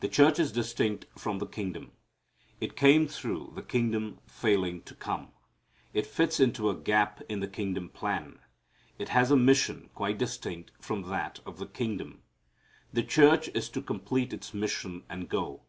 [0.00, 1.92] The church is distinct from the kingdom.
[2.60, 5.28] It came through the kingdom failing to come.
[5.92, 8.40] It fits into a gap in the kingdom plan.
[8.98, 12.22] It has a mission quite distinct from that of the kingdom.
[12.92, 15.62] The church is to complete its mission and go.